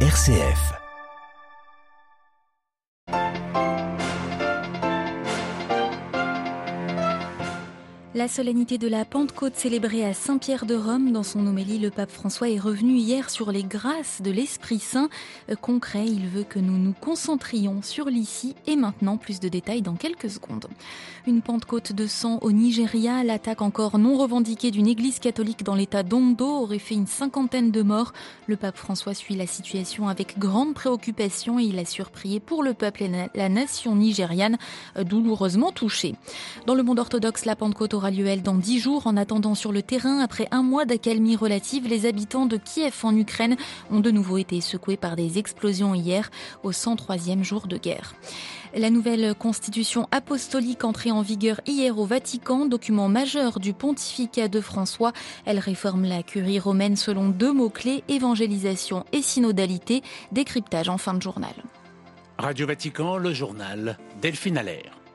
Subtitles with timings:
[0.00, 0.85] RCF.
[8.26, 12.10] La solennité de la Pentecôte célébrée à Saint-Pierre de Rome, dans son homélie, le pape
[12.10, 15.08] François est revenu hier sur les grâces de l'Esprit Saint.
[15.48, 19.16] Euh, concret, il veut que nous nous concentrions sur l'ici et maintenant.
[19.16, 20.66] Plus de détails dans quelques secondes.
[21.28, 26.02] Une Pentecôte de sang au Nigeria, l'attaque encore non revendiquée d'une église catholique dans l'état
[26.02, 28.12] d'Ondo aurait fait une cinquantaine de morts.
[28.48, 32.74] Le pape François suit la situation avec grande préoccupation et il a surpris pour le
[32.74, 34.58] peuple et la nation nigériane
[34.96, 36.16] euh, douloureusement touchée.
[36.66, 39.06] Dans le monde orthodoxe, la Pentecôte aura lieu, dans dix jours.
[39.06, 43.14] En attendant sur le terrain, après un mois d'accalmie relative, les habitants de Kiev en
[43.14, 43.56] Ukraine
[43.90, 46.30] ont de nouveau été secoués par des explosions hier,
[46.62, 48.14] au 103e jour de guerre.
[48.74, 54.60] La nouvelle constitution apostolique entrée en vigueur hier au Vatican, document majeur du pontificat de
[54.60, 55.12] François.
[55.44, 61.22] Elle réforme la curie romaine selon deux mots-clés, évangélisation et synodalité, décryptage en fin de
[61.22, 61.54] journal.
[62.38, 65.05] Radio Vatican, le journal Delphine Allaire.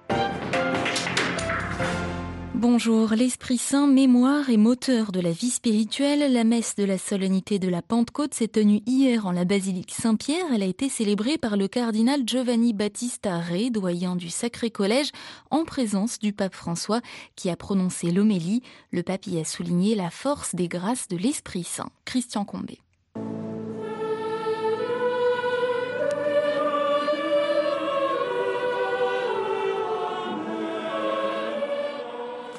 [2.62, 7.58] Bonjour, l'Esprit Saint, mémoire et moteur de la vie spirituelle, la messe de la solennité
[7.58, 10.46] de la Pentecôte s'est tenue hier en la basilique Saint-Pierre.
[10.54, 15.10] Elle a été célébrée par le cardinal Giovanni Battista Re, doyen du Sacré Collège,
[15.50, 17.02] en présence du pape François,
[17.36, 18.62] qui a prononcé l'homélie.
[18.92, 21.90] Le pape y a souligné la force des grâces de l'Esprit Saint.
[22.06, 22.78] Christian Combé.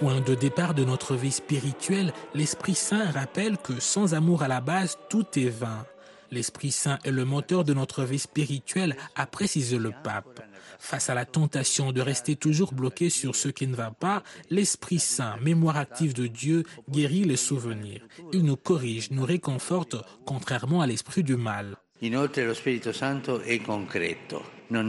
[0.03, 4.61] Point de départ de notre vie spirituelle, l'Esprit Saint rappelle que sans amour à la
[4.61, 5.87] base, tout est vain.
[6.33, 10.43] L'Esprit Saint est le moteur de notre vie spirituelle, a précisé le pape.
[10.81, 14.99] Face à la tentation de rester toujours bloqué sur ce qui ne va pas, l'Esprit
[14.99, 18.05] Saint, mémoire active de Dieu, guérit les souvenirs.
[18.33, 19.95] Il nous corrige, nous réconforte,
[20.27, 21.77] contrairement à l'esprit du mal.
[22.01, 22.41] Inoltre,
[24.71, 24.89] non.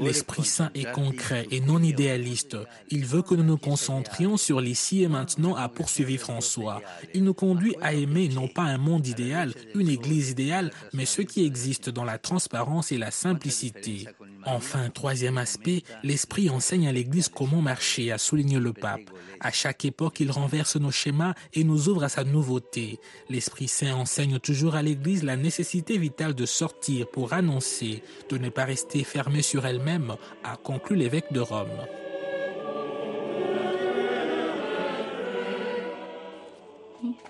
[0.00, 2.56] L'Esprit Saint est concret et non idéaliste.
[2.90, 6.82] Il veut que nous nous concentrions sur l'ici et maintenant à poursuivre François.
[7.14, 11.22] Il nous conduit à aimer non pas un monde idéal, une église idéale, mais ce
[11.22, 14.06] qui existe dans la transparence et la simplicité.
[14.46, 19.10] Enfin, troisième aspect, l'Esprit enseigne à l'Église comment marcher, a souligné le pape.
[19.40, 23.00] À chaque époque, il renverse nos schémas et nous ouvre à sa nouveauté.
[23.28, 28.48] L'Esprit Saint enseigne toujours à l'Église la nécessité vitale de sortir pour annoncer, de ne
[28.48, 30.14] pas rester fermé sur elle-même,
[30.44, 31.66] a conclu l'évêque de Rome.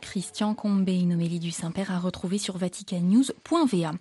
[0.00, 3.92] Christian Combé, une homélie du Saint-Père à retrouver sur vaticannews.va.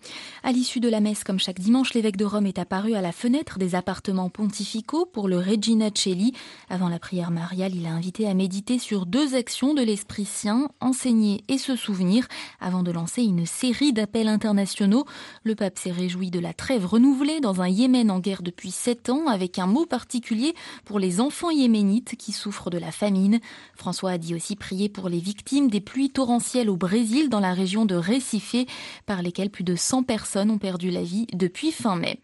[0.43, 3.11] À l'issue de la messe, comme chaque dimanche, l'évêque de Rome est apparu à la
[3.11, 6.33] fenêtre des appartements pontificaux pour le Regina Celli.
[6.69, 10.69] Avant la prière mariale, il a invité à méditer sur deux actions de l'Esprit Saint,
[10.79, 12.27] enseigner et se souvenir,
[12.59, 15.05] avant de lancer une série d'appels internationaux.
[15.43, 19.09] Le pape s'est réjoui de la trêve renouvelée dans un Yémen en guerre depuis sept
[19.09, 20.53] ans, avec un mot particulier
[20.85, 23.39] pour les enfants yéménites qui souffrent de la famine.
[23.75, 27.53] François a dit aussi prier pour les victimes des pluies torrentielles au Brésil dans la
[27.53, 28.65] région de Recife
[29.05, 32.21] par lesquelles plus de 100 personnes ont perdu la vie depuis fin mai.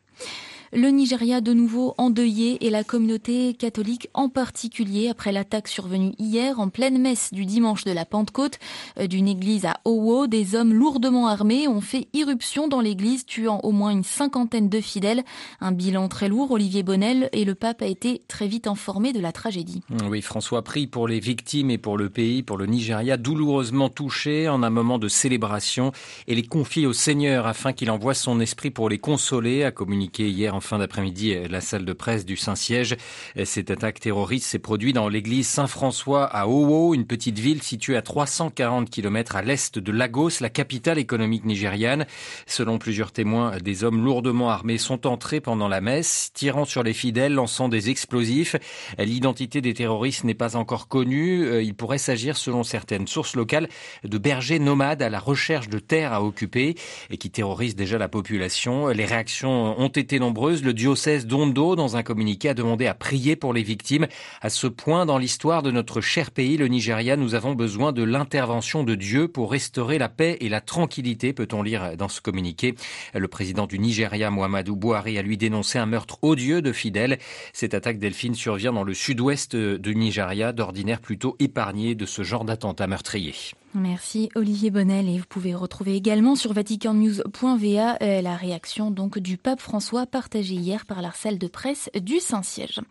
[0.73, 6.61] Le Nigeria de nouveau endeuillé et la communauté catholique en particulier après l'attaque survenue hier
[6.61, 8.57] en pleine messe du dimanche de la Pentecôte
[8.97, 10.27] euh, d'une église à Owo.
[10.27, 14.79] Des hommes lourdement armés ont fait irruption dans l'église tuant au moins une cinquantaine de
[14.79, 15.23] fidèles.
[15.59, 19.19] Un bilan très lourd, Olivier Bonnel, et le pape a été très vite informé de
[19.19, 19.81] la tragédie.
[20.09, 24.47] Oui, François prie pour les victimes et pour le pays, pour le Nigeria douloureusement touché
[24.47, 25.91] en un moment de célébration
[26.29, 30.29] et les confie au Seigneur afin qu'il envoie son esprit pour les consoler, a communiqué
[30.29, 32.95] hier en fin d'après-midi la salle de presse du Saint-Siège.
[33.43, 38.01] Cette attaque terroriste s'est produite dans l'église Saint-François à Owo, une petite ville située à
[38.01, 42.05] 340 km à l'est de Lagos, la capitale économique nigériane.
[42.45, 46.93] Selon plusieurs témoins, des hommes lourdement armés sont entrés pendant la messe, tirant sur les
[46.93, 48.55] fidèles, lançant des explosifs.
[48.97, 51.63] L'identité des terroristes n'est pas encore connue.
[51.63, 53.69] Il pourrait s'agir, selon certaines sources locales,
[54.03, 56.75] de bergers nomades à la recherche de terres à occuper
[57.09, 58.89] et qui terrorisent déjà la population.
[58.89, 63.35] Les réactions ont été nombreuses le diocèse d'Ondo, dans un communiqué, a demandé à prier
[63.35, 64.07] pour les victimes.
[64.41, 68.03] À ce point dans l'histoire de notre cher pays, le Nigeria, nous avons besoin de
[68.03, 72.75] l'intervention de Dieu pour restaurer la paix et la tranquillité, peut-on lire dans ce communiqué.
[73.13, 77.17] Le président du Nigeria, Muhammadu Buhari, a lui dénoncé un meurtre odieux de fidèles.
[77.53, 82.43] Cette attaque Delphine survient dans le sud-ouest du Nigeria, d'ordinaire plutôt épargné de ce genre
[82.43, 83.33] d'attentat meurtrier.
[83.73, 89.37] Merci Olivier Bonnel et vous pouvez retrouver également sur vaticannews.va euh, la réaction donc du
[89.37, 92.81] pape François partagée hier par la salle de presse du Saint-Siège.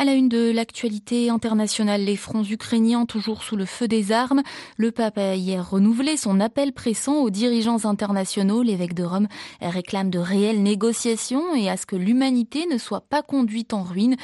[0.00, 4.44] À la une de l'actualité internationale, les fronts ukrainiens toujours sous le feu des armes.
[4.76, 8.62] Le pape a hier renouvelé son appel pressant aux dirigeants internationaux.
[8.62, 9.26] L'évêque de Rome
[9.60, 14.14] réclame de réelles négociations et à ce que l'humanité ne soit pas conduite en ruine.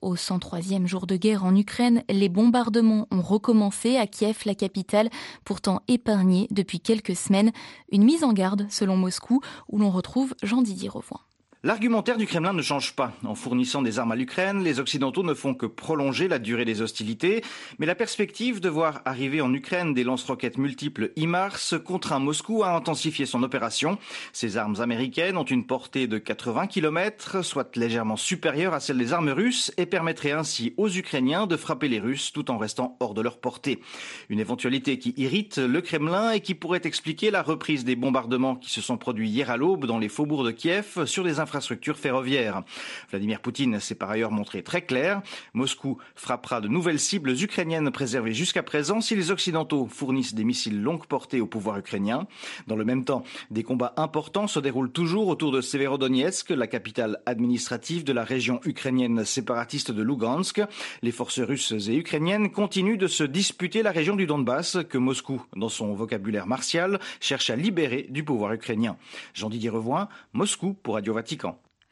[0.00, 5.10] Au 103e jour de guerre en Ukraine, les bombardements ont recommencé à Kiev, la capitale,
[5.44, 7.50] pourtant épargnée depuis quelques semaines.
[7.90, 11.18] Une mise en garde, selon Moscou, où l'on retrouve Jean-Didier Revoin.
[11.64, 13.14] L'argumentaire du Kremlin ne change pas.
[13.24, 16.82] En fournissant des armes à l'Ukraine, les Occidentaux ne font que prolonger la durée des
[16.82, 17.42] hostilités.
[17.78, 22.76] Mais la perspective de voir arriver en Ukraine des lance-roquettes multiples IMARS contraint Moscou à
[22.76, 23.96] intensifier son opération.
[24.34, 29.14] Ces armes américaines ont une portée de 80 km, soit légèrement supérieure à celle des
[29.14, 33.14] armes russes, et permettraient ainsi aux Ukrainiens de frapper les Russes tout en restant hors
[33.14, 33.80] de leur portée.
[34.28, 38.68] Une éventualité qui irrite le Kremlin et qui pourrait expliquer la reprise des bombardements qui
[38.68, 41.96] se sont produits hier à l'aube dans les faubourgs de Kiev sur des infrastructures infrastructures
[41.96, 42.62] ferroviaires.
[43.10, 45.22] Vladimir Poutine s'est par ailleurs montré très clair.
[45.52, 50.82] Moscou frappera de nouvelles cibles ukrainiennes préservées jusqu'à présent si les Occidentaux fournissent des missiles
[50.82, 52.26] longue portée au pouvoir ukrainien.
[52.66, 53.22] Dans le même temps,
[53.52, 58.60] des combats importants se déroulent toujours autour de Severodonetsk, la capitale administrative de la région
[58.64, 60.60] ukrainienne séparatiste de Lugansk.
[61.02, 65.40] Les forces russes et ukrainiennes continuent de se disputer la région du Donbass que Moscou,
[65.54, 68.96] dans son vocabulaire martial, cherche à libérer du pouvoir ukrainien.
[69.34, 71.43] Jean-Didier Revoin, Moscou pour Radio Vatican.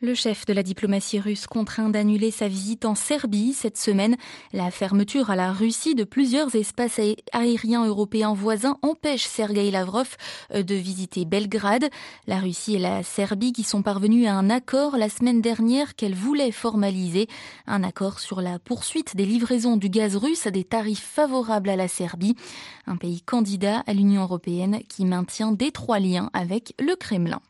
[0.05, 4.17] Le chef de la diplomatie russe contraint d'annuler sa visite en Serbie cette semaine.
[4.53, 6.99] La fermeture à la Russie de plusieurs espaces
[7.31, 10.17] aériens européens voisins empêche Sergei Lavrov
[10.55, 11.89] euh, de visiter Belgrade.
[12.27, 16.17] La Russie et la Serbie qui sont parvenus à un accord la semaine dernière qu'elle
[16.17, 17.29] voulait formaliser.
[17.69, 21.77] Un accord sur la poursuite des livraisons du gaz russe à des tarifs favorables à
[21.77, 22.35] la Serbie.
[22.89, 27.41] Un pays candidat à l'Union européenne qui maintient d'étroits liens avec le Kremlin.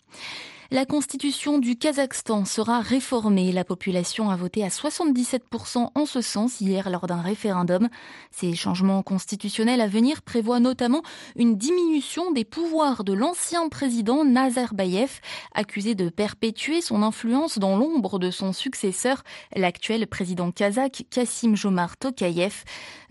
[0.73, 3.53] La constitution du Kazakhstan sera réformée.
[3.53, 7.91] La population a voté à 77% en ce sens hier lors d'un référendum.
[8.31, 11.03] Ces changements constitutionnels à venir prévoient notamment
[11.37, 15.21] une diminution des pouvoirs de l'ancien président Nazarbayev,
[15.55, 19.25] accusé de perpétuer son influence dans l'ombre de son successeur,
[19.55, 22.65] l'actuel président kazakh Kassim Jomart Tokayev.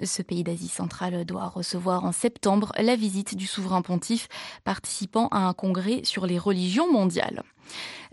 [0.04, 4.30] Ce pays d'Asie centrale doit recevoir en septembre la visite du souverain pontife
[4.64, 7.44] participant à un congrès sur les religions mondiales.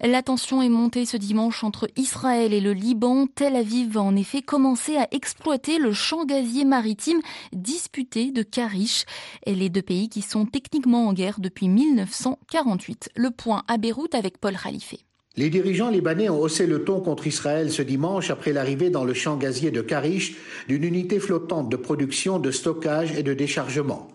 [0.01, 3.27] La tension est montée ce dimanche entre Israël et le Liban.
[3.27, 7.21] Tel Aviv va en effet commencer à exploiter le champ gazier maritime
[7.53, 9.07] disputé de Karish
[9.47, 13.11] les deux pays qui sont techniquement en guerre depuis 1948.
[13.17, 14.95] Le point à Beyrouth avec Paul Khalife.
[15.37, 19.15] Les dirigeants libanais ont haussé le ton contre Israël ce dimanche après l'arrivée dans le
[19.15, 20.37] champ gazier de Karish
[20.69, 24.09] d'une unité flottante de production, de stockage et de déchargement.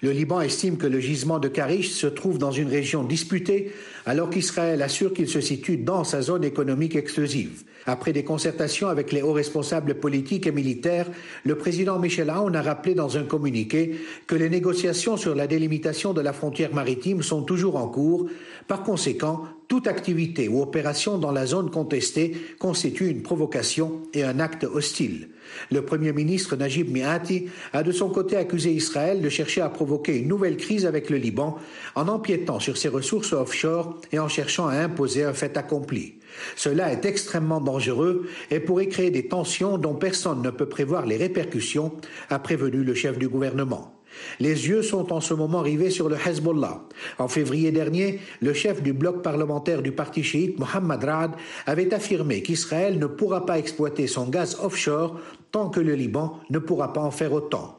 [0.00, 3.72] Le Liban estime que le gisement de Karish se trouve dans une région disputée,
[4.06, 7.64] alors qu'Israël assure qu'il se situe dans sa zone économique exclusive.
[7.84, 11.08] Après des concertations avec les hauts responsables politiques et militaires,
[11.44, 13.96] le président Michel Aoun a rappelé dans un communiqué
[14.26, 18.28] que les négociations sur la délimitation de la frontière maritime sont toujours en cours.
[18.68, 24.40] Par conséquent, toute activité ou opération dans la zone contestée constitue une provocation et un
[24.40, 25.28] acte hostile.
[25.70, 30.16] Le Premier ministre Najib Miati a de son côté accusé Israël de chercher à provoquer
[30.18, 31.58] une nouvelle crise avec le Liban
[31.94, 36.14] en empiétant sur ses ressources offshore et en cherchant à imposer un fait accompli.
[36.56, 41.16] Cela est extrêmement dangereux et pourrait créer des tensions dont personne ne peut prévoir les
[41.16, 41.92] répercussions,
[42.30, 43.97] a prévenu le chef du gouvernement.
[44.40, 46.82] Les yeux sont en ce moment rivés sur le Hezbollah.
[47.18, 51.32] En février dernier, le chef du bloc parlementaire du parti chiite, Mohammad Rad,
[51.66, 55.20] avait affirmé qu'Israël ne pourra pas exploiter son gaz offshore
[55.50, 57.78] tant que le Liban ne pourra pas en faire autant.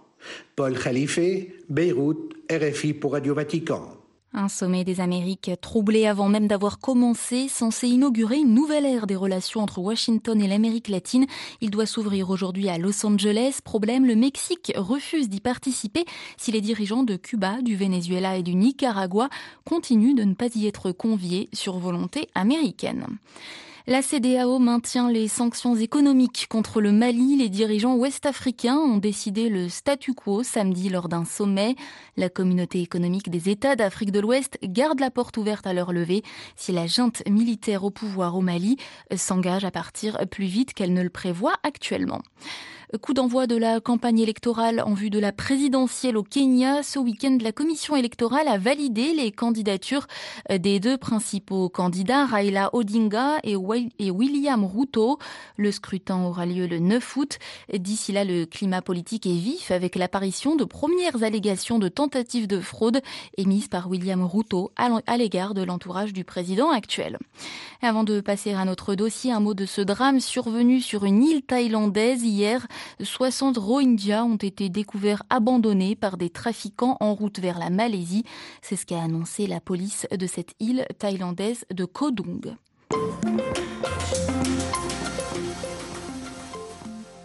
[0.55, 1.19] Paul Khalife,
[1.69, 3.99] Beyrouth, RFI pour Radio Vatican.
[4.31, 9.15] Un sommet des Amériques troublé avant même d'avoir commencé, censé inaugurer une nouvelle ère des
[9.15, 11.25] relations entre Washington et l'Amérique latine.
[11.62, 13.59] Il doit s'ouvrir aujourd'hui à Los Angeles.
[13.63, 16.05] Problème, le Mexique refuse d'y participer
[16.38, 19.29] si les dirigeants de Cuba, du Venezuela et du Nicaragua
[19.65, 23.07] continuent de ne pas y être conviés sur volonté américaine.
[23.89, 27.38] La CDAO maintient les sanctions économiques contre le Mali.
[27.38, 31.75] Les dirigeants ouest-africains ont décidé le statu quo samedi lors d'un sommet.
[32.15, 36.22] La communauté économique des États d'Afrique de l'Ouest garde la porte ouverte à leur levée
[36.55, 38.77] si la junte militaire au pouvoir au Mali
[39.15, 42.22] s'engage à partir plus vite qu'elle ne le prévoit actuellement.
[43.03, 46.81] Coup d'envoi de la campagne électorale en vue de la présidentielle au Kenya.
[46.81, 50.08] Ce week-end, la commission électorale a validé les candidatures
[50.50, 53.55] des deux principaux candidats, Raila Odinga et
[54.00, 55.19] et William Routo.
[55.57, 57.39] Le scrutin aura lieu le 9 août.
[57.74, 62.59] D'ici là, le climat politique est vif avec l'apparition de premières allégations de tentatives de
[62.59, 63.01] fraude
[63.38, 67.17] émises par William Routo à l'égard de l'entourage du président actuel.
[67.81, 71.41] avant de passer à notre dossier, un mot de ce drame survenu sur une île
[71.41, 72.67] thaïlandaise hier.
[73.01, 78.25] 60 Rohingyas ont été découverts abandonnés par des trafiquants en route vers la Malaisie.
[78.62, 82.55] C'est ce qu'a annoncé la police de cette île thaïlandaise de Kodong.
[82.91, 82.98] よ
[84.15, 84.69] し!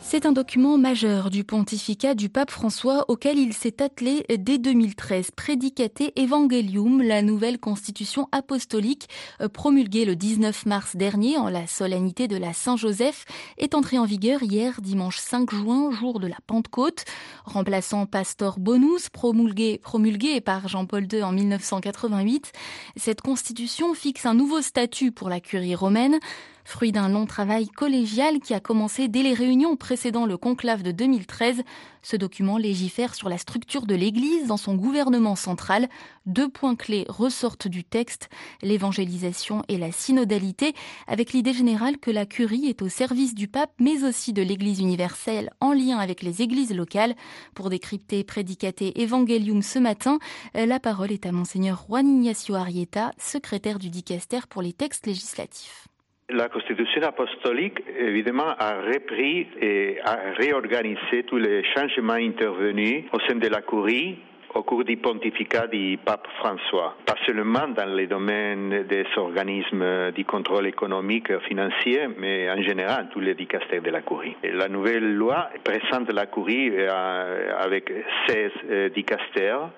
[0.07, 5.31] C'est un document majeur du pontificat du pape François auquel il s'est attelé dès 2013.
[5.31, 9.09] Prédicaté Evangelium, la nouvelle constitution apostolique
[9.41, 13.25] euh, promulguée le 19 mars dernier en la solennité de la Saint-Joseph
[13.57, 17.07] est entrée en vigueur hier dimanche 5 juin, jour de la Pentecôte.
[17.47, 22.53] Remplaçant Pastor Bonus, promulgué, promulgué par Jean-Paul II en 1988,
[22.97, 26.21] cette constitution fixe un nouveau statut pour la curie romaine
[26.65, 30.91] fruit d'un long travail collégial qui a commencé dès les réunions précédant le conclave de
[30.91, 31.63] 2013.
[32.03, 35.89] Ce document légifère sur la structure de l'Église dans son gouvernement central.
[36.27, 38.29] Deux points clés ressortent du texte,
[38.63, 40.75] l'évangélisation et la synodalité,
[41.07, 44.81] avec l'idée générale que la curie est au service du pape, mais aussi de l'Église
[44.81, 47.15] universelle en lien avec les églises locales.
[47.55, 50.19] Pour décrypter Prédicaté Evangelium ce matin,
[50.55, 55.89] la parole est à Monseigneur Juan Ignacio Arrieta, secrétaire du dicaster pour les textes législatifs.
[56.31, 63.35] La Constitution apostolique, évidemment, a repris et a réorganisé tous les changements intervenus au sein
[63.35, 64.17] de la Curie
[64.55, 70.25] au cours du pontificat du pape François, pas seulement dans les domaines des organismes du
[70.25, 74.37] contrôle économique et financier, mais en général tous les dicastères de la Curie.
[74.45, 77.93] la nouvelle loi présente la Curie euh, avec
[78.29, 79.69] 16 euh, dicastères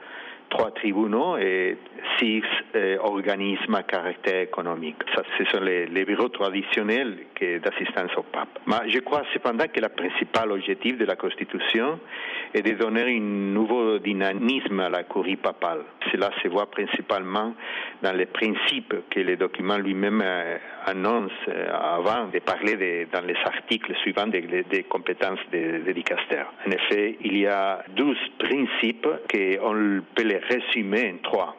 [0.48, 1.76] trois tribunaux et
[2.18, 2.42] six
[2.74, 4.96] euh, organismes à caractère économique.
[5.14, 8.58] Ça, ce sont les, bureaux traditionnels d'assistance au pape.
[8.66, 11.98] Mais je crois cependant que le principal objectif de la Constitution
[12.54, 15.80] est de donner un nouveau dynamisme à la curie papale.
[16.10, 17.54] Cela se voit principalement
[18.02, 23.36] dans les principes que le document lui-même euh, annonce euh, avant de parler dans les
[23.44, 26.04] articles suivants des, compétences des, des
[26.66, 31.56] En effet, il y a douze principes qu'on peut les résumer en trois.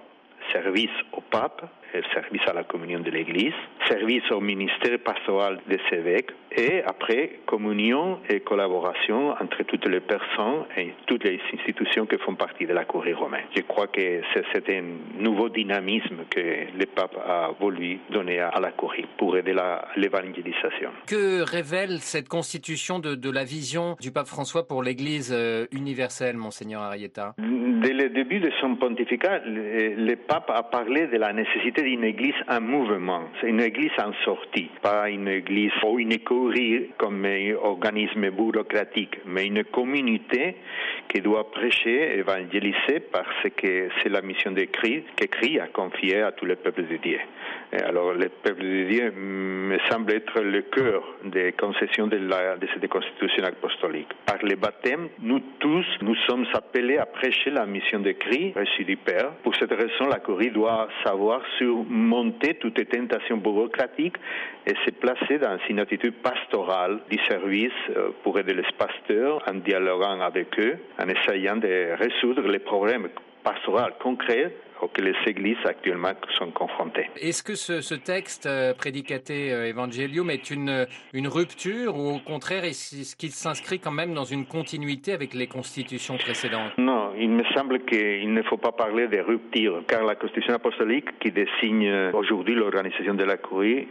[0.51, 1.69] Service au pape,
[2.13, 3.53] service à la communion de l'Église,
[3.87, 10.65] service au ministère pastoral des évêques et après communion et collaboration entre toutes les personnes
[10.77, 13.45] et toutes les institutions qui font partie de la Curie romaine.
[13.55, 14.83] Je crois que c'est un
[15.19, 16.39] nouveau dynamisme que
[16.77, 19.55] le pape a voulu donner à la Curie pour aider
[19.95, 20.91] l'évangélisation.
[21.07, 26.37] Que révèle cette constitution de, de, la vision du pape François pour l'Église euh, universelle,
[26.37, 27.35] monseigneur Arietta?
[27.81, 32.33] Dès le début de son pontificat, le, pape a parlé de la nécessité d'une église
[32.49, 38.31] en mouvement, une église en sortie, pas une église ou une écurie comme un organisme
[38.31, 40.55] bureaucratique, mais une communauté
[41.07, 46.21] qui doit prêcher, évangéliser parce que c'est la mission de Christ que Christ a confiée
[46.21, 47.19] à tous les peuples de Dieu.
[47.85, 52.89] alors, le peuple de Dieu me semble être le cœur des concessions de, de cette
[52.89, 54.09] constitution apostolique.
[54.25, 58.55] Par le baptême, nous tous, nous sommes appelés à prêcher la mission de Christ
[59.05, 59.31] Père.
[59.43, 64.17] Pour cette raison, la Curie doit savoir surmonter toute tentation bureaucratique
[64.65, 69.55] et se placer dans une attitude pastorale du service euh, pour aider les pasteurs en
[69.55, 73.09] dialoguant avec eux, en essayant de résoudre les problèmes
[73.43, 77.09] pastoraux concrets auxquelles les églises actuellement sont confrontées.
[77.21, 82.63] Est-ce que ce, texte euh, prédicaté euh, Evangelium est une, une rupture ou au contraire
[82.63, 86.77] est-ce qu'il s'inscrit quand même dans une continuité avec les constitutions précédentes?
[86.77, 91.17] Non, il me semble qu'il ne faut pas parler de rupture car la constitution apostolique
[91.19, 93.87] qui désigne euh, aujourd'hui l'organisation de la Curie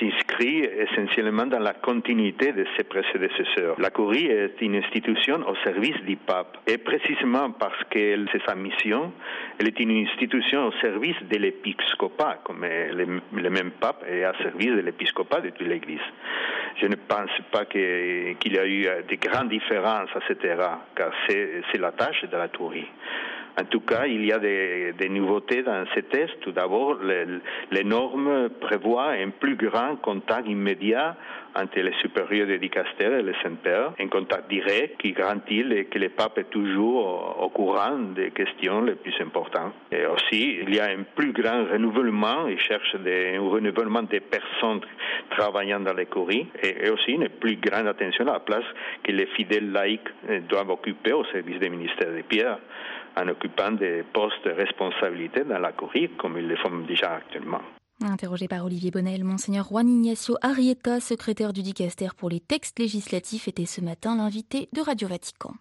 [0.00, 3.76] s'inscrit essentiellement dans la continuité de ses prédécesseurs.
[3.78, 8.54] La Curie est une institution au service du pape et précisément parce que c'est sa
[8.54, 9.12] mission,
[9.58, 14.32] elle est une institution au service de l'épiscopat, comme le, le, même pape est à
[14.42, 16.00] service de l'épiscopat de toute l'Église.
[16.80, 20.10] Je ne pense pas qu'il y a eu de grandes différences
[20.44, 22.88] égard, car c'est la tâche de la tourie.
[23.58, 26.40] En tout cas, il y a des, nouveautés dans ces tests.
[26.40, 31.16] Tout d'abord, les, normes prévoient un plus grand contact immédiat
[31.56, 36.08] entre les supérieurs des dicastères et les saint-pères, un contact direct qui garantit que le
[36.10, 39.72] pape est toujours au, courant des questions les plus importantes.
[39.90, 44.80] Et aussi, il y a un plus grand renouvellement, il cherche un renouvellement des personnes
[45.30, 48.64] travaillant dans les courriers, et, et, aussi une plus grande attention à la place
[49.02, 50.08] que les fidèles laïcs
[50.48, 52.58] doivent occuper au service des ministères de Pierre
[53.20, 57.60] en occupant des postes de responsabilité dans la Curie, comme ils le font déjà actuellement.
[58.02, 63.46] Interrogé par Olivier Bonnel, Monseigneur Juan Ignacio Arrieta, secrétaire du dicaster pour les textes législatifs,
[63.46, 65.52] était ce matin l'invité de Radio Vatican.